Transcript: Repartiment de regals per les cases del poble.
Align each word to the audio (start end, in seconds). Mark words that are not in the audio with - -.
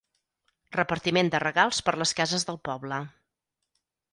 Repartiment 0.77 1.29
de 1.35 1.41
regals 1.43 1.81
per 1.89 1.95
les 2.03 2.15
cases 2.21 2.47
del 2.51 2.61
poble. 2.71 3.01